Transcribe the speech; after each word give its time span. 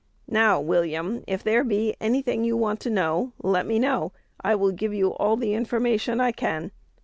Now, 0.31 0.59
William, 0.59 1.23
if 1.27 1.43
there 1.43 1.63
be 1.63 1.95
any 2.01 2.23
thing 2.23 2.43
you 2.43 2.57
want 2.57 2.79
to 2.79 2.89
know, 2.89 3.33
let 3.43 3.67
me 3.67 3.77
know: 3.77 4.13
I 4.43 4.55
will 4.55 4.71
give 4.71 4.95
you 4.95 5.13
all 5.13 5.37
the 5.37 5.53
information 5.53 6.19
I 6.19 6.31
can. 6.31 6.71